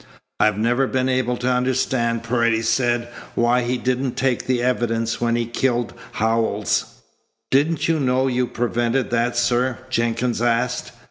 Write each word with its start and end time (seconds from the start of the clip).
"I've 0.39 0.57
never 0.57 0.87
been 0.87 1.07
able 1.07 1.37
to 1.37 1.47
understand," 1.47 2.23
Paredes 2.23 2.67
said, 2.67 3.07
"why 3.35 3.61
he 3.61 3.77
didn't 3.77 4.17
take 4.17 4.47
the 4.47 4.63
evidence 4.63 5.21
when 5.21 5.35
he 5.35 5.45
killed 5.45 5.93
Howells." 6.13 6.85
"Didn't 7.51 7.87
you 7.87 7.99
know 7.99 8.25
you 8.25 8.47
prevented 8.47 9.11
that, 9.11 9.37
sir?" 9.37 9.77
Jenkins 9.91 10.41
asked. 10.41 10.91